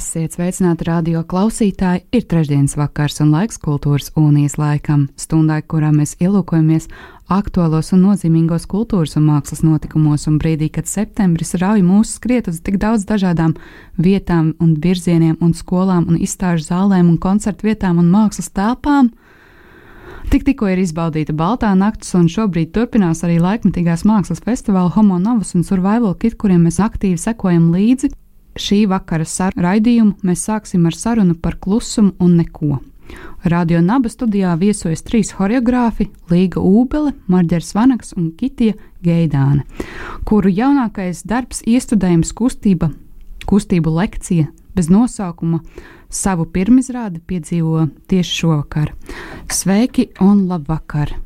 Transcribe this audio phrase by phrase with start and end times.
[0.00, 2.06] Esiet sveicināti radio klausītāji!
[2.16, 6.86] Ir trešdienas vakars un laiks kultūras unijas laikam, stundai, kurā mēs ielūkojamies
[7.36, 12.62] aktuālos un nozīmīgos kultūras un mākslas notikumos, un brīdī, kad septembris rauj mūs skriet uz
[12.64, 13.52] tik daudz dažādām
[14.00, 19.12] vietām un virzieniem un skolām un izstāžu zālēm un koncertu vietām un mākslas telpām.
[20.32, 25.52] Tik tikko ir izbaudīta Baltā naktis, un šobrīd turpinās arī laikmatīgās mākslas festivāla Homo Novus
[25.58, 28.14] un Survival Kit, kuriem mēs aktīvi sekojam līdzi.
[28.60, 29.24] Šī vakara
[29.56, 32.80] raidījumu mēs sāksim ar sarunu par klusumu un neko.
[33.44, 39.64] Radio Naba studijā viesojas trīs choreogrāfi- Līga Ūbele, Marģers Vanaks un Kitija Geidāne,
[40.24, 42.92] kuru jaunākais darbs iestudējums kustība,
[43.46, 45.62] kustību lekcija bez nosaukuma
[46.10, 48.92] savu pirmizrādi piedzīvo tieši šovakar.
[49.48, 51.16] Sveiki un labvakar!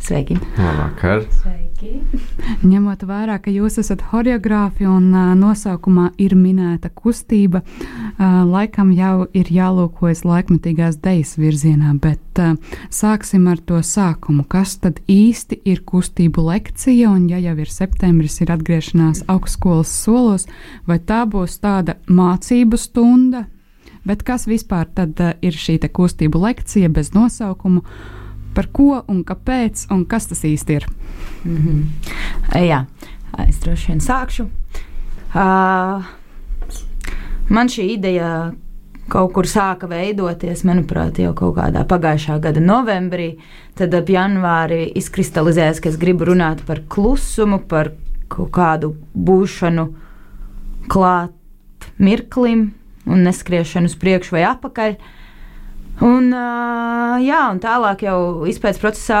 [0.00, 0.40] Sveiki!
[0.56, 1.26] Labvakar!
[1.28, 1.59] Sveiki.
[1.80, 9.24] Ņemot vērā, ka jūs esat choreogrāfi un uh, nosaukumā ir minēta kustība, uh, laikam jau
[9.36, 12.58] ir jālūkojas laikmetīgās dejas virzienā, bet uh,
[12.92, 14.44] sāksim ar to sākumu.
[14.44, 20.48] Kas tad īsti ir kustību lekcija, un ja jau ir septembris, ir atgriešanās augstskolas solos,
[20.84, 23.46] vai tā būs tāda mācību stunda?
[24.04, 27.86] Bet kas vispār tad uh, ir šī kustību lekcija bez nosaukuma?
[28.54, 30.86] par ko un kāpēc, un kas tas īsti ir.
[31.44, 31.82] Mm -hmm.
[32.68, 32.84] Jā,
[33.48, 34.46] es droši vien sākšu.
[35.34, 36.04] Uh,
[37.48, 38.52] man šī ideja
[39.08, 43.38] kaut kur sāka veidoties, manuprāt, jau kaut kādā pagājušā gada novembrī.
[43.74, 47.90] Tad ap janvāri izkristalizējās, ka es gribu runāt par klusumu, par
[48.28, 49.94] kaut kādu būšanu
[50.88, 51.30] klāt
[51.98, 52.72] mirklim
[53.06, 54.90] un neskriešanu uz priekšu vai atpakaļ.
[54.90, 55.20] Uh,
[56.00, 59.20] Un, uh, jā, un tālāk jau izpētes procesā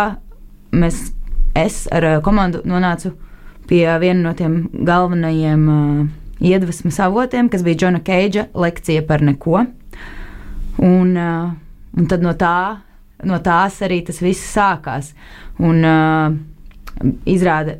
[0.72, 1.10] mēs,
[1.54, 3.14] es ar komandu nonācu
[3.70, 6.06] pie viena no tiem galvenajiem uh,
[6.40, 9.64] iedvesmas avotiem, kas bija Džona Keidža lekcija par neko.
[10.80, 11.52] Un, uh,
[11.96, 12.80] un tad no, tā,
[13.26, 15.12] no tās arī tas viss sākās.
[15.60, 16.32] Un uh,
[17.28, 17.78] izrāda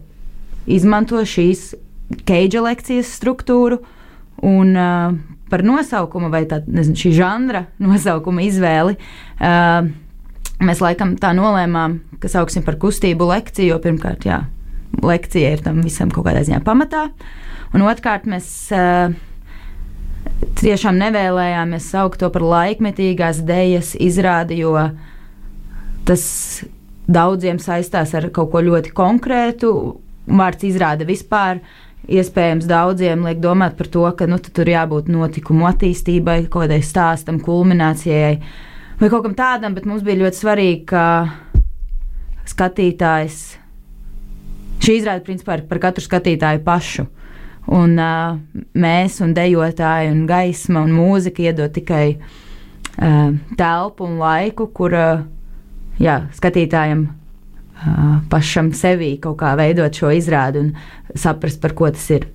[0.71, 1.73] izmanto šīs
[2.27, 3.81] Keidža lekcijas struktūru
[4.47, 5.17] un uh,
[5.51, 8.97] par nosaukumu vai tā, nezinu, šī žanra nosaukuma izvēli.
[9.41, 9.91] Uh,
[10.65, 14.43] mēs laikam tā nolēmām, ka sauksim par kustību lekciju, jo pirmkārt, jā,
[15.03, 17.09] lekcija ir tam visam kaut kādā ziņā pamatā.
[17.75, 19.15] Un otrkārt, mēs uh,
[20.61, 24.75] tiešām nevēlējāmies saukt to par laikmetīgās dejas izrādi, jo
[26.09, 26.25] tas
[27.11, 29.71] daudziem saistās ar kaut ko ļoti konkrētu.
[30.31, 31.63] Vārds izrāda vispār
[32.11, 37.41] iespējams daudziem liek domāt par to, ka nu, tur jābūt notikumu attīstībai, kaut kādai stāstam,
[37.45, 38.37] kulminācijai
[39.01, 41.05] vai kaut kam tādam, bet mums bija ļoti svarīgi, ka
[42.51, 43.39] skatītājs
[44.85, 47.07] šī izrāda principā ir par katru skatītāju pašu.
[47.71, 48.37] Un uh,
[48.75, 53.31] mēs, un dejotāji, un gaisma un mūzika iedod tikai uh,
[53.61, 55.25] telpu un laiku, kur uh,
[56.01, 57.09] jā, skatītājiem
[58.29, 60.73] pašam sevī kaut kā veidot šo izrādi un
[61.17, 62.27] saprast, par ko tas ir.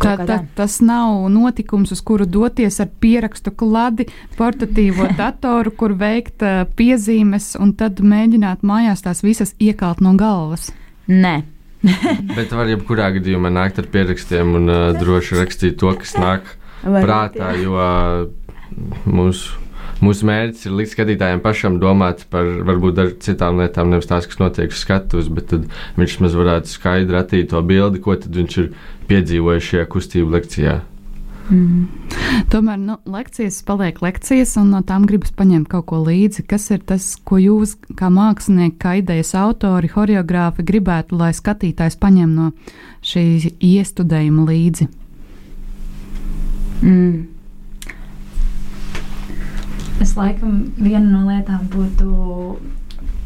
[0.00, 4.06] Tā, tā, tas nav notikums, uz kuru doties ar pierakstu kladi,
[4.38, 10.70] portatīvo datoru, kur veikt uh, piezīmes un tad mēģināt mājās tās visas iekalt no galvas.
[11.10, 11.42] Nē.
[12.36, 17.04] Bet var jebkurā gadījumā nākt ar pierakstiem un uh, droši rakstīt to, kas nāk Var
[17.04, 18.30] prātā, jo uh,
[19.06, 19.61] mūsu
[20.02, 24.72] mūsu mērķis ir likt skatītājiem pašam domāt par varbūt citām lietām, nevis tās, kas notiek
[24.74, 25.68] uz skatuves, bet tad
[25.98, 28.72] viņš maz varētu skaidri attīt to bildi, ko viņš ir
[29.10, 30.80] piedzīvojis šajā kustību lekcijā.
[31.50, 31.88] Mm.
[32.52, 36.44] Tomēr nu, lekcijas paliek lekcijas, un no tām gribas paņemt kaut ko līdzi.
[36.48, 42.34] Kas ir tas, ko jūs, kā mākslinieki, kā idejas autori, choreogrāfi, gribētu, lai skatītājs paņem
[42.38, 42.52] no
[43.04, 43.26] šī
[43.58, 44.88] iestudējuma līdzi?
[46.82, 47.31] Mm.
[50.02, 52.58] Es laikam viena no lietām būtu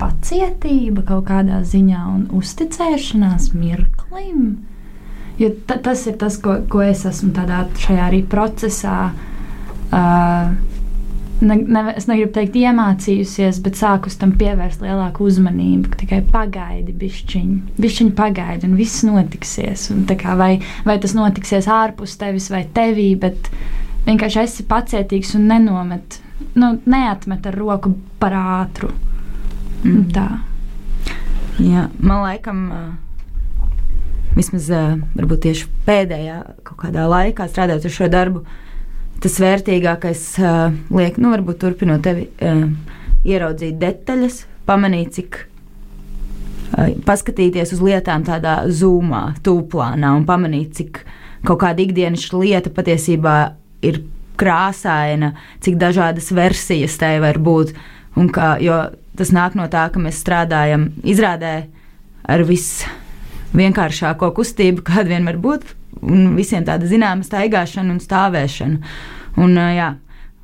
[0.01, 4.59] pacietība kaut kādā ziņā un uzticēšanās mirklim.
[5.41, 9.11] Jo tas ir tas, ko, ko es esmu tādā, šajā arī procesā.
[9.87, 10.53] Uh,
[11.41, 15.93] ne, ne, es negribu teikt, iemācījusies, bet sāku tam pievērst lielāku uzmanību.
[16.01, 19.89] Tikai pagaidi, bišķiņi, bišķiņi pagaidi, un viss notiksies.
[19.95, 20.53] Un, kā, vai,
[20.89, 23.51] vai tas notiksies ārpus tevis vai tevī, bet
[24.09, 26.21] vienkārši esi pacietīgs un nenomet,
[26.55, 28.93] nu, neatmet ar roku par ātru.
[29.85, 30.07] Mm.
[30.15, 30.29] Tā.
[31.63, 32.63] Jā, man laikam.
[32.71, 32.95] Uh,
[34.37, 34.69] vismaz
[35.17, 38.43] varbūt tieši pēdējā kaut kādā laikā strādājot ar šo darbu,
[39.25, 40.25] tas vērtīgākais
[40.93, 42.29] liek, nu, varbūt turpinot tevi
[43.27, 45.41] ieraudzīt detaļas, pamanīt, cik
[47.07, 51.01] paskatīties uz lietām tādā zūmā, tūplānā un pamanīt, cik
[51.47, 53.37] kaut kāda ikdienas lieta patiesībā
[53.87, 54.03] ir
[54.39, 55.33] krāsaina,
[55.65, 57.75] cik dažādas versijas tai var būt.
[58.17, 58.79] Un kā, jo
[59.17, 61.57] tas nāk no tā, ka mēs strādājam izrādē
[62.27, 62.89] ar visu
[63.57, 65.69] vienkāršāko kustību, kāda vien var būt.
[66.05, 68.97] Un visiem tāda zināma staigāšana un stāvēšana.
[69.41, 69.91] Un, jā,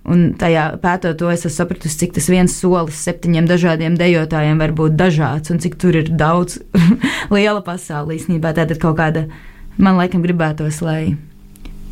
[0.08, 4.74] un tajā pētot to, es esmu sapratusi, cik tas viens solis septiņiem dažādiem dejotājiem var
[4.76, 6.58] būt dažāds un cik tur ir daudz
[7.34, 8.54] liela pasaule īstenībā.
[8.56, 9.26] Tātad kaut kāda,
[9.76, 11.14] man laikam, gribētos, lai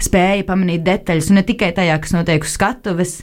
[0.04, 3.14] spēja pamanīt detaļas, un ne tikai tajā, kas notiek uz skatuves,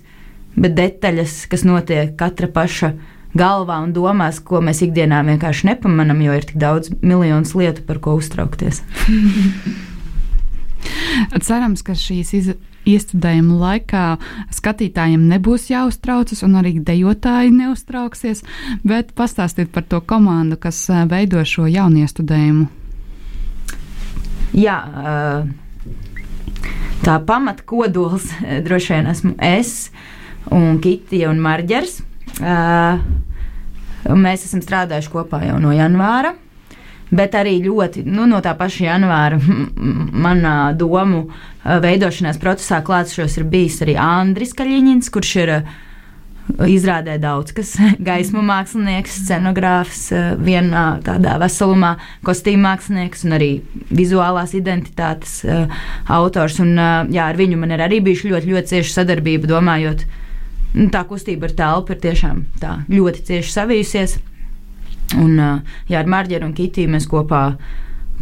[0.58, 2.94] bet detaļas, kas notiek katra paša
[3.38, 8.02] galvā un domās, ko mēs ikdienā vienkārši nepamanām, jo ir tik daudz miljonus lietu, par
[8.04, 8.82] ko uztraukties.
[11.44, 12.50] Cerams, ka šīs iz,
[12.88, 14.04] iestudējuma laikā
[14.56, 18.44] skatītājiem nebūs jāuztraucas, un arī dejotāji neuztrauksies.
[18.88, 20.80] Bet pastāstiet par to komandu, kas
[21.12, 22.68] veido šo jauniestudējumu.
[24.58, 24.78] Jā,
[27.08, 28.32] tā pamatkodols
[28.66, 29.92] droši vien esmu es
[30.54, 32.02] un Kitija un Marģers.
[34.08, 36.36] Mēs esam strādājuši kopā jau no janvāra.
[37.08, 39.38] Bet arī ļoti nu, no tā paša janvāra
[40.28, 41.30] manā domu
[41.64, 45.54] veidošanās procesā klātsošos ir bijis arī Andris Kaļiņins, kurš ir
[46.68, 47.74] izrādē daudz kas-
[48.10, 50.06] gaismu mākslinieks, scenogrāfs,
[50.44, 51.96] vienā tādā veselumā,
[52.28, 53.52] kostīm mākslinieks un arī
[53.92, 55.42] vizuālās identitātes
[56.08, 56.62] autors.
[56.64, 56.78] Un,
[57.12, 60.08] jā, ar viņu man ir arī bijuši ļoti, ļoti cieša sadarbība, domājot
[60.78, 64.18] Nu, tā kustība ar telpu ir tiešām tā, ļoti cieši savijusies.
[65.18, 65.38] Un,
[65.88, 67.42] jā, ar Marģeru un Kitiju mēs kopā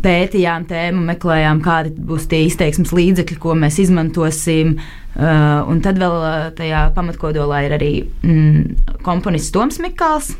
[0.04, 4.76] pētījām tēmu, meklējām, kādi būs tie izteiksmes līdzekļi, ko mēs izmantosim.
[5.16, 6.16] Uh, un tad vēl
[6.58, 10.34] tajā pamatkodolā ir arī mm, komponists Toms Mikls.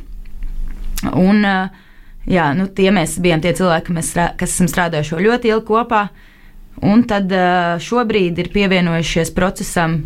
[1.14, 1.72] Un, uh,
[2.28, 6.04] jā, nu, tie mēs bijām tie cilvēki, mēs, kas esam strādājuši ļoti ilgi kopā.
[6.84, 10.02] Un tad uh, šobrīd ir pievienojušies procesam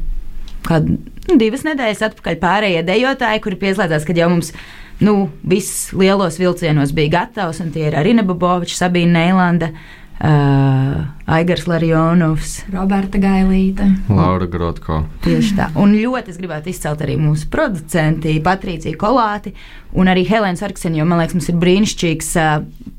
[0.67, 4.53] kādu nu, divas nedēļas atpakaļ pārējie dejotāji, kuri pieslēdzās, kad jau mums
[4.99, 9.73] nu, viss lielos vilcienos bija gatavs, un tie ir Arina Baboviča, Sabīna Neilanda.
[10.19, 10.97] Uh,
[11.31, 14.97] Aigars Larionovs, Roberta Gailīte, Laura Grotko.
[15.23, 15.69] Tieši tā.
[15.79, 19.53] Un ļoti es gribētu izcelt arī mūsu producenti, Patrīciju Kolāti
[19.95, 22.49] un arī Helēnu Sarkseni, jo man liekas, mums ir brīnišķīgs uh,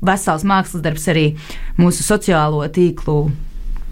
[0.01, 1.27] vesels mākslas darbs arī
[1.77, 3.19] mūsu sociālo tīklu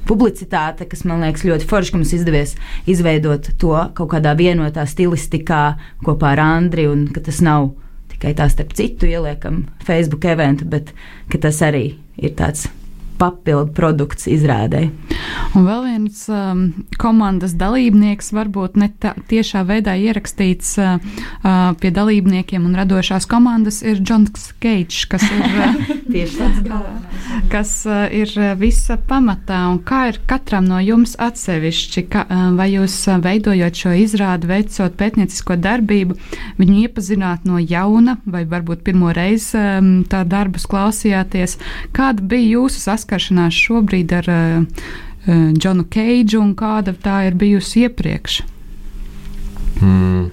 [0.10, 2.56] publicitāte, kas man liekas ļoti forši, ka mums izdevies
[2.90, 5.62] izveidot to kaut kādā vienotā stilistikā
[6.02, 7.70] kopā ar Andriu, un ka tas nav
[8.20, 10.92] tikai tā starp citu ieliekam Facebook eventu, bet
[11.32, 12.68] ka tas arī ir tāds
[13.20, 14.88] papildu produkts izrādē.
[15.58, 16.62] Un vēl viens um,
[17.02, 21.00] komandas dalībnieks, varbūt ne tā, tiešā veidā ierakstīts uh,
[21.42, 25.74] uh, pie dalībniekiem un radošās komandas, ir Džons Keits, kas ir, uh,
[27.54, 29.66] kas uh, ir visa pamatā.
[29.74, 34.50] Un kā ir katram no jums atsevišķi, ka, uh, vai jūs uh, veidojot šo izrādi,
[34.50, 36.18] veicot pētniecisko darbību,
[36.62, 41.58] viņu iepazināt no jauna, vai varbūt pirmo reizi um, tā darbus klausījāties?
[41.96, 43.09] Kāda bija jūsu saskaņa?
[43.10, 44.66] Saskaršanās šobrīd ar uh,
[45.58, 48.44] Džonu Keidžu un kāda tā ir bijusi iepriekš?
[49.82, 50.30] Mm.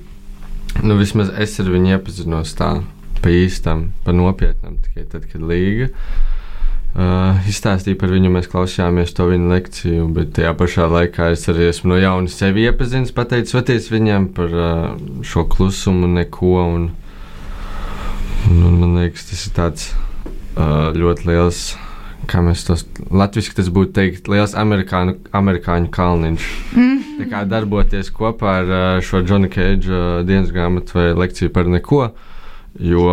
[0.84, 2.82] Nu, vismaz es ar viņu iepazinos tā,
[3.22, 9.30] pa īstam, pa nopietnam, tikai tad, kad Līga uh, izstāstīja par viņu, mēs klausījāmies to
[9.30, 14.28] viņa lekciju, bet tajā pašā laikā es arī esmu no jauna sevi iepazinis, pateicoties viņam
[14.36, 16.52] par uh, šo klusumu, neko.
[16.76, 16.86] Un,
[18.50, 21.64] un, un, man liekas, tas ir tāds uh, ļoti liels
[22.30, 26.46] kā mēs tos latviešu tas būtu teikt, liels amerikāņu, amerikāņu kalniņš.
[26.76, 27.02] Mm.
[27.20, 32.08] Tā kā darboties kopā ar uh, šo Džona Keidža dienas grāmatu vai lekciju par neko,
[32.82, 33.06] jo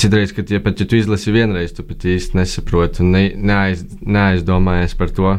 [0.00, 3.84] citreiz, kad ja pat ja tu izlasi vienreiz, tu pat īsti nesaproti un ne, neaiz,
[4.00, 5.34] neaizdomājies par to,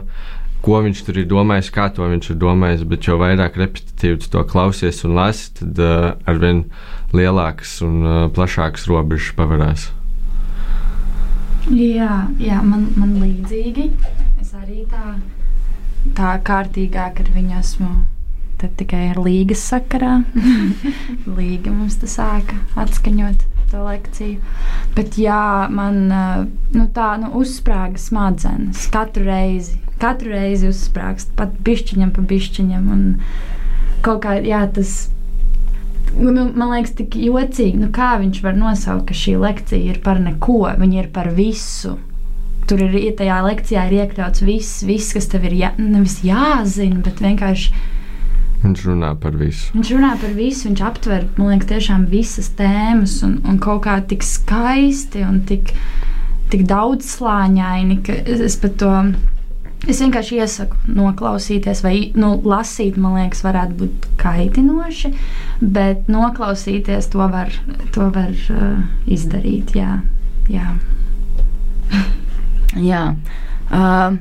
[0.61, 4.29] ko viņš tur ir domājis, kā to viņš ir domājis, bet jo vairāk repetitīvi tu
[4.35, 6.65] to klausies un lasi, tad uh, arvien
[7.17, 9.89] lielākas un uh, plašākas robežas pavarās.
[11.69, 13.91] Jā, jā man, man līdzīgi.
[14.41, 15.17] Es arī tā,
[16.17, 17.91] tā kārtīgāk ar viņu esmu.
[18.61, 20.21] Tad tikai ar līgas sakarā.
[21.37, 24.41] Līga mums te sāka atskaņot to lekciju.
[24.97, 29.79] Bet jā, man nu, tā nu, uzsprāga smadzenes katru reizi.
[30.01, 32.89] Katru reizi uzsprāgst, pat pišķiņam pa pišķiņam.
[32.93, 35.11] Un kaut kā jā, tas
[36.19, 40.21] nu, man liekas, tik jocīgi, nu, kā viņš var nosaukt, ka šī lekcija ir par
[40.23, 41.97] neko, viņa ir par visu.
[42.69, 47.23] Tur ir tajā lekcijā ir iekļauts viss, viss kas tev ir jā, nevis jāzina, bet
[47.23, 47.73] vienkārši.
[48.61, 49.71] Viņš runā par visu.
[49.73, 53.97] Viņš runā par visu, viņš aptver, man liekas, tiešām visas tēmas un, un kaut kā
[54.05, 55.73] tik skaisti un tik,
[56.53, 58.93] tik daudzslāņaini, ka es pat to
[59.89, 65.09] Es vienkārši iesaku noklausīties, vai nu, lasīt, man liekas, varētu būt kaitinoši,
[65.61, 67.49] bet noklausīties to var,
[67.95, 69.73] to var uh, izdarīt.
[69.73, 69.95] Jā,
[70.53, 70.75] jā.
[72.91, 73.07] jā.
[73.71, 74.19] Uh,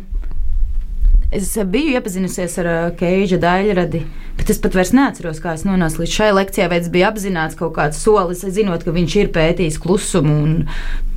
[1.28, 4.00] es biju iepazinusies ar uh, Keīža daļradi,
[4.40, 6.70] bet es pat vairs neatceros, kā es nonācu līdz šai lekcijai.
[6.72, 10.56] Vai tas bija apzināts kaut kāds solis, zinot, ka viņš ir pētījis klusumu un,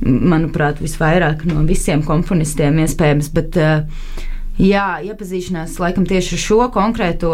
[0.04, 3.32] manuprāt, visvairāk no visiem komponistiem iespējams.
[3.32, 4.30] Bet, uh,
[4.60, 7.32] Jā, iepazīšanās laikam tieši ar šo konkrēto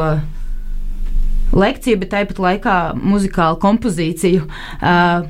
[1.52, 4.46] lekciju, bet tāpat laikā muzikālu kompozīciju.
[4.80, 5.26] Uh,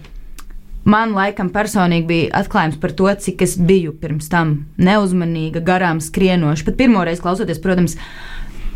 [0.84, 6.68] man laikam personīgi bija atklājums par to, cik es biju pirms tam neuzmanīga, garām skrienoša.
[6.68, 7.96] Pat pirmoreiz klausoties, protams,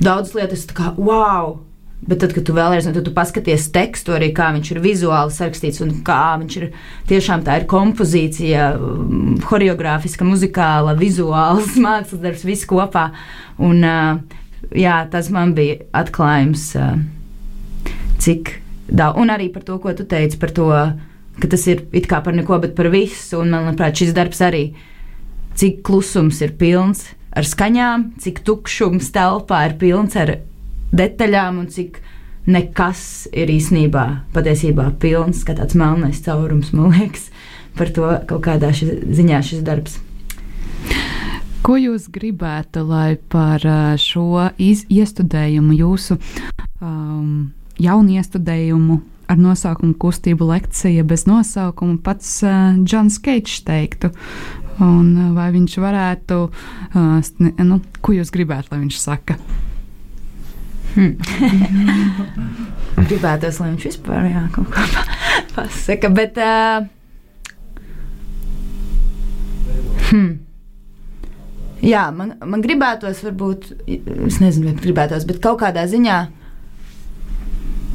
[0.03, 1.61] daudzas lietas kā wow!
[2.05, 5.81] Bet tad, kad tu vēlreiz nu, tu paskaties tekstu, arī kā viņš ir vizuāli sarakstīts
[5.81, 6.67] un kā viņš ir
[7.09, 13.07] tiešām tā ir kompozīcija, mm, choreogrāfiska, muzikāla, vizuāls mākslas darbs, viss kopā.
[13.57, 13.81] Un,
[14.77, 16.67] jā, tas man bija atklājums,
[18.21, 18.53] cik
[18.89, 20.69] daudz, un arī par to, ko tu teici par to,
[21.41, 23.41] ka tas ir it kā par neko, bet par visu.
[23.41, 24.65] Un man liekas, šis darbs arī,
[25.59, 30.37] cik klusums ir pilns ar skaņām, cik tukšums telpā ir pilns ar
[30.95, 32.01] detaļām un cik
[32.51, 37.31] nekas ir īstenībā patiesībā pilns, kā tāds melnais caurums, man liekas,
[37.79, 39.99] par to kaut kādā šis, ziņā šis darbs.
[41.65, 43.63] Ko jūs gribētu, lai par
[43.97, 46.19] šo iestudējumu, jūsu
[46.85, 48.99] um, jaunu iestudējumu
[49.33, 54.13] ar nosaukumu Kustību lekcija bez nosaukuma pats uh, Džons Keits teiktu?
[54.85, 57.35] Un vai viņš varētu, uh,
[57.65, 59.39] nu, ko jūs gribētu, lai viņš saka?
[62.95, 63.09] Hmm.
[63.09, 64.83] Gribētos, lai viņš vispār jā, kaut ko
[65.57, 66.39] pasaka, bet.
[66.39, 66.87] Uh,
[70.13, 70.31] hmm.
[71.85, 76.19] Jā, man, man gribētos, varbūt, es nezinu, vai gribētos, bet kaut kādā ziņā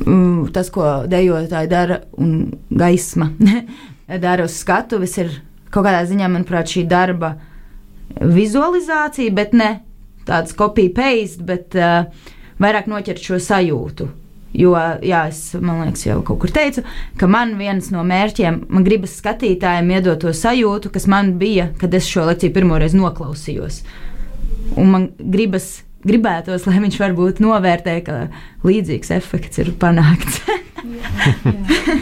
[0.06, 3.32] mm, tas, ko dejotāji dara un gaisma
[4.28, 5.32] dara uz skatuves, ir
[5.74, 7.38] kaut kādā ziņā, manuprāt, šī darba
[8.20, 9.72] vizualizācija, bet ne
[10.28, 12.12] tāds copy-paste, bet uh,
[12.62, 14.10] vairāk noķert šo sajūtu.
[14.60, 14.74] Jo,
[15.06, 16.82] jā, es liekas, jau kaut kur teicu,
[17.22, 21.94] ka man viens no mērķiem, man gribas skatītājiem iedot to sajūtu, kas man bija, kad
[21.94, 23.84] es šo lekciju pirmoreiz noklausījos.
[24.80, 28.22] Un man gribas, gribētos, lai viņš varbūt novērtē, ka
[28.66, 30.42] līdzīgs efekts ir panākts.
[30.50, 30.62] jā,
[31.46, 32.00] jā, jā.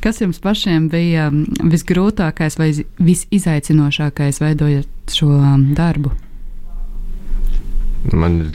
[0.00, 1.28] Kas jums pašiem bija
[1.60, 2.70] visgrūtākais vai
[3.00, 5.30] visizaicinošākais veidojot šo
[5.76, 6.12] darbu?
[8.12, 8.52] Man ir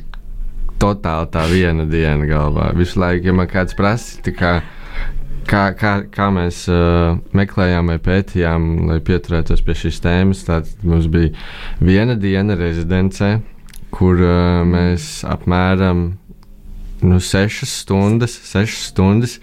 [0.79, 2.71] totāli tā viena diena galvā.
[2.77, 4.53] Visu laiku, ja man kāds prasa, kā,
[5.49, 11.09] kā, kā, kā mēs uh, meklējām vai pētījām, lai pieturētos pie šīs tēmas, tad mums
[11.11, 11.33] bija
[11.83, 13.37] viena diena rezidencē,
[13.95, 16.07] kur uh, mēs apmēram
[17.01, 19.39] nu, sešas stundas, sešas stundas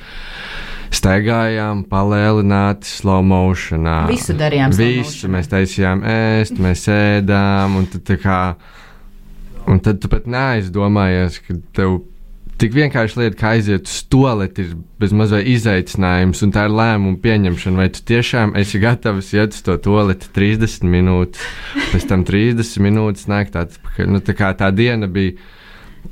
[0.95, 4.05] staigājām palēlināti slow motionā.
[4.11, 4.75] Visu darījām.
[4.77, 8.41] Visu mēs taisījām ēst, mēs ēdām un tad tā kā
[9.67, 11.99] Un tad tu pat neaizdomājies, ka tev
[12.61, 17.81] tik vienkārši lieta, kā aiziet uz toleti, ir bezmazliet izaicinājums, un tā ir lēmuma pieņemšana.
[17.83, 21.45] Vai tu tiešām esi gatavs iet uz to toleti 30 minūtes,
[21.93, 25.37] pēc tam 30 minūtes nāk tāds, nu, tā kā tā diena bija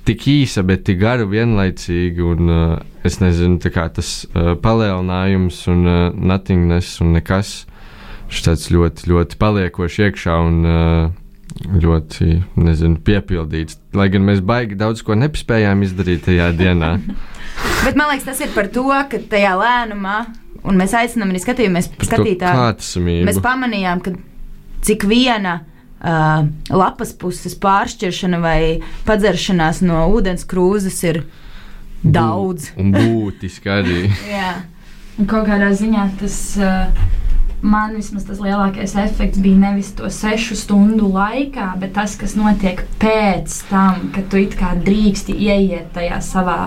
[0.04, 5.86] tik īsa, bet tik gara vienlaicīgi, un uh, es nezinu, kā tas uh, palielinājums un
[5.86, 7.62] uh, nothingness un nekas.
[8.28, 11.12] Šis tāds ļoti, ļoti paliekošs iekšā un uh,
[11.62, 13.78] ļoti, nezinu, piepildīts.
[13.96, 16.96] Lai gan mēs baigi daudz ko nespējām izdarīt tajā dienā.
[17.84, 20.16] Bet man liekas, tas ir par to, ka tajā lēnumā,
[20.64, 24.14] un mēs aicinām arī skatījāmies, skatītāju, mēs pamanījām, ka
[24.84, 26.44] cik viena uh,
[26.74, 28.58] lapas puses pāršķiršana vai
[29.08, 31.22] padzeršanās no ūdens krūzes ir
[32.04, 32.72] daudz.
[32.80, 34.00] Un būtiski arī.
[34.34, 34.56] Jā,
[35.18, 36.40] un kaut kādā ziņā tas.
[36.60, 37.22] Uh,
[37.64, 42.82] man vismaz tas lielākais efekts bija nevis to sešu stundu laikā, bet tas, kas notiek
[43.00, 46.58] pēc tam, kad tu it kā drīksti ieiet tajā savā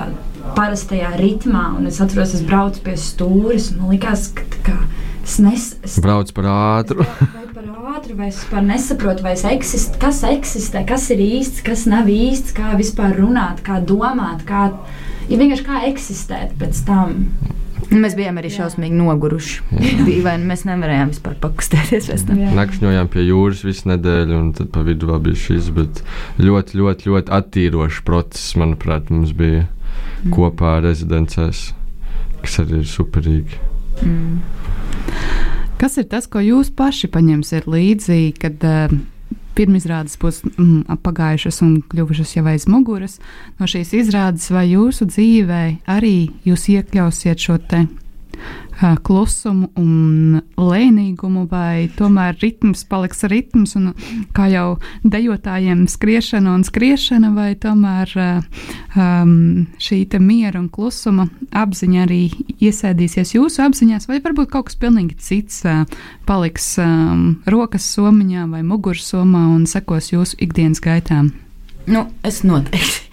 [0.57, 1.67] parastajā ritmā.
[1.77, 4.77] Un es atceros, es braucu pie stūres, un man likās, ka kā,
[5.23, 7.05] es, nes, es braucu par ātru.
[7.37, 11.61] vai par ātru, vai es vispār nesaprotu, vai es eksist, kas eksistē, kas ir īsts,
[11.67, 14.71] kas nav īsts, kā vispār runāt, kā domāt, kā,
[15.29, 17.21] ja vienkārši kā eksistēt pēc tam.
[17.87, 19.61] Nu, mēs bijām arī šausmīgi noguruši.
[20.07, 22.25] Dīvaini, mēs nevarējām vispār pakustēties.
[22.57, 25.71] Nakšņojām pie jūras visu nedēļu, un tad pa vidu vēl bija šis.
[25.71, 30.33] Ļoti, ļoti, ļoti attīrošs process, manuprāt, mums bija mm.
[30.35, 31.69] kopā rezidencēs,
[32.43, 33.61] kas arī ir superīgi.
[34.03, 34.41] Mm.
[35.77, 38.97] Kas ir tas, ko jūs paši paņemsiet līdzi, kad uh,
[39.57, 43.17] pirmizrādes būs mm, pagājušas un kļuvušas jau aiz muguras?
[43.59, 45.63] No šīs izrādes vai jūsu dzīvē
[45.97, 47.87] arī jūs iekļausiet šo te
[48.77, 53.93] klusumu un lēnīgumu, vai tomēr ritms paliks ritms, un
[54.37, 62.21] kā jau dejotājiem skriešana un skriešana, vai tomēr um, šī miera un klusuma apziņa arī
[62.61, 65.83] iesēdīsies jūsu apziņās, vai varbūt kaut kas pilnīgi cits uh,
[66.29, 71.33] paliks um, rokas somiņā vai muguras somā un sekos jūsu ikdienas gaitām?
[71.87, 73.07] Nu, es noteikti.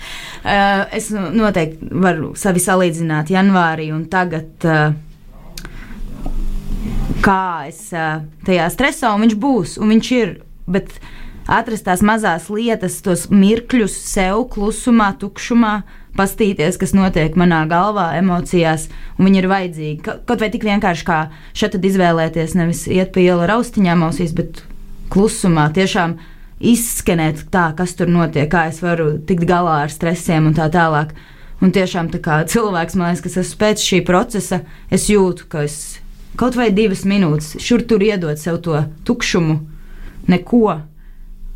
[0.44, 4.54] Uh, es noteikti varu sevi salīdzināt janvārī un tagad.
[4.66, 4.94] Uh,
[7.25, 10.35] kā es tajā stresā, un viņš būs, un viņš ir.
[10.64, 10.93] Bet
[11.50, 15.75] atrast tās mazās lietas, tos mirkļus sev, klusumā, tukšumā,
[16.16, 18.87] pastīties, kas notiek manā galvā, emocijās,
[19.19, 19.97] un viņi ir vajadzīgi.
[20.28, 21.19] Kaut vai tik vienkārši kā
[21.57, 24.62] šeit izvēlēties, nevis iet pa ielu ar austiņām ausīs, bet
[25.12, 26.16] klusumā tiešām
[26.64, 31.13] izskanēt tā, kas tur notiek, kā es varu tikt galā ar stresiem un tā tālāk.
[31.63, 34.58] Un tiešām tā kā cilvēks, man liekas, kas esmu pēc šī procesa,
[34.93, 35.76] es jūtu, ka es
[36.40, 39.60] kaut vai divas minūtes, šur tur iedot sev to tukšumu,
[40.30, 40.80] neko.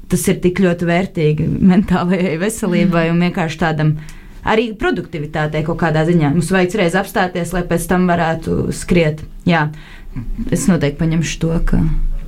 [0.09, 3.91] Tas ir tik ļoti vērtīgi mentālajai veselībai un vienkārši tādam
[4.49, 6.31] arī produktivitātei kaut kādā ziņā.
[6.33, 9.21] Mums vajag reiz apstāties, lai pēc tam varētu skriet.
[9.49, 9.67] Jā,
[10.55, 11.83] es noteikti paņemšu to, ka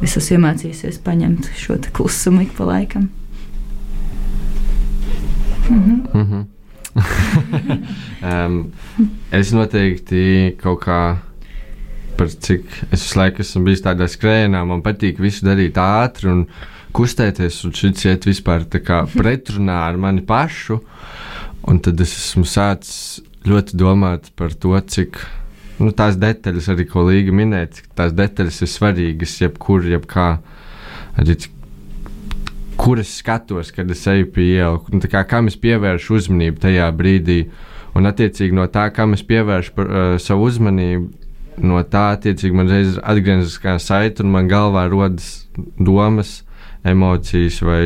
[0.05, 3.09] es esmu iemācījusies paņemt šo klusumu ik pa laikam.
[5.71, 5.97] Mhm.
[6.13, 6.47] Mhm.
[8.27, 8.55] um,
[9.33, 11.01] es noteikti kaut kā
[12.21, 14.61] par cik es visu laiku esmu bijis tādā skrējienā.
[14.69, 16.43] Man patīk visu darīt ātri un
[16.93, 18.67] kustēties, un šis iet vispār
[19.21, 20.83] pretrunā ar mani pašu.
[21.71, 25.17] Un tad es esmu sācis ļoti domāt par to, cik
[25.81, 30.29] nu, tās detaļas, arī ko Līga minēja, cik tās detaļas ir svarīgas, jebkur, jebkā.
[31.21, 31.39] Arī
[32.81, 36.93] kur es skatos, kad es eju pie ielas, nu, kā, kam es pievēršu uzmanību tajā
[36.97, 37.41] brīdī.
[37.97, 41.09] Un, attiecīgi, no tā, kam es pievēršu par, uh, savu uzmanību,
[41.63, 46.41] no tā attiecīgi man reiz ir atgriezniskā saite, un man galvā rodas domas,
[46.87, 47.83] emocijas vai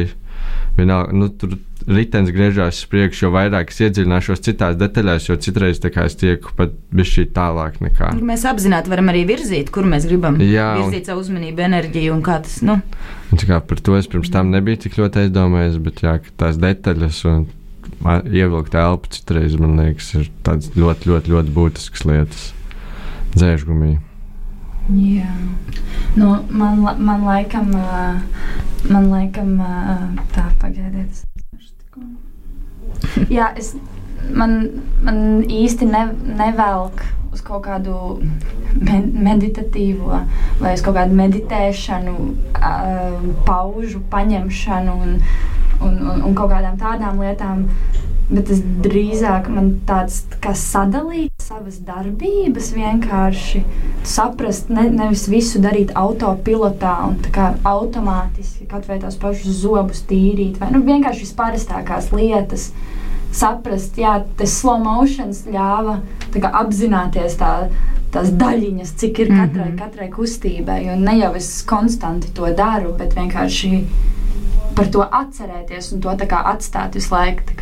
[0.76, 1.14] vienalga.
[1.16, 6.16] Nu, tur ritenis griežās uz priekšu, jo vairāk es iedziļināšos citās detaļās, jo citreiz es
[6.20, 8.14] tieku pat bišķi tālāk nekā.
[8.24, 11.08] Mēs apzināti varam arī virzīt, kur mēs gribam Jā, virzīt un...
[11.10, 12.60] savu uzmanību, enerģiju un kā tas.
[12.64, 12.78] Nu.
[13.30, 17.20] Un, kā par to es pirms tam nebiju tik ļoti aizdomājies, bet jā, tās detaļas
[17.28, 17.46] un
[18.32, 22.52] ievilkt elpu citreiz man liekas ir tādas ļoti, ļoti, ļoti būtiskas lietas
[23.34, 23.96] dzēržgumī.
[24.92, 25.30] Jā,
[26.18, 27.70] nu, man, man laikam,
[28.90, 29.56] man laikam
[30.34, 31.22] tā pagaidiet.
[33.32, 33.72] Jā, es,
[34.28, 34.58] man,
[35.04, 35.18] man
[35.48, 36.04] īsti ne,
[36.36, 37.00] nevelk
[37.34, 38.20] uz kaut kādu
[38.74, 40.20] meditatīvo
[40.60, 42.14] vai uz kaut kādu meditēšanu,
[43.48, 45.16] paužu paņemšanu un,
[45.80, 47.66] un, un, un kaut kādām tādām lietām.
[48.30, 53.60] Bet tas drīzāk man tāds kā sadalīt savas darbības, vienkārši
[54.10, 57.20] saprast, ne, nevis visu darīt autopilotā un
[57.70, 62.72] automātiski kaut vai tās pašas zobus tīrīt, vai nu, vienkārši vispārastākās lietas.
[63.34, 66.00] Saprast, jā, tas slow motion ļāva
[66.34, 67.52] kā, apzināties tā,
[68.14, 69.78] tās daļiņas, cik ir katrai, mm -hmm.
[69.78, 70.80] katrai kustībai.
[70.98, 73.84] Ne jau es konstanti to daru, bet vienkārši
[74.74, 77.54] par to atcerēties un to atstāt visu laiku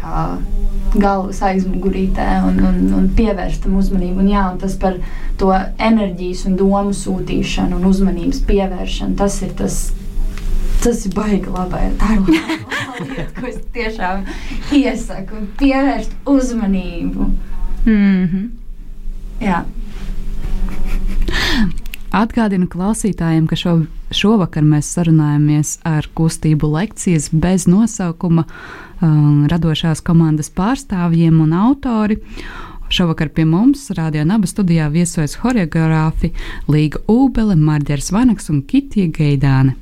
[0.92, 4.20] galvas aizmugurītē un, un, un pievērst tam uzmanību.
[4.20, 4.98] Un, jā, un tas par
[5.40, 9.83] to enerģijas un domu sūtīšanu un uzmanības pievēršanu, tas ir tas.
[10.83, 11.79] Tas ir baigi labi.
[12.01, 14.25] Tā ir laba lieta, ko es tiešām
[14.75, 15.44] iesaku.
[15.61, 17.29] Pievērst uzmanību.
[17.85, 18.48] Mm -hmm.
[19.40, 19.62] Jā.
[22.12, 23.70] Atgādinu klausītājiem, ka šo,
[24.12, 32.20] šovakar mēs sarunājamies ar kustību lekcijas bez nosaukuma um, radošās komandas pārstāvjiem un autori.
[32.92, 36.35] Šovakar pie mums Rādio Naba studijā viesojas choreogrāfi
[36.68, 39.79] Līga Ūbele, Marģers Vanaks un Kitija Geidāne.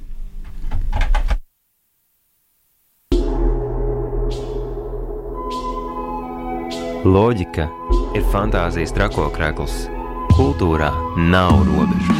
[7.03, 7.66] Loģika
[8.14, 9.88] ir fantāzijas trakokrekls.
[10.37, 10.93] Kultūrā
[11.33, 12.19] nav robežu.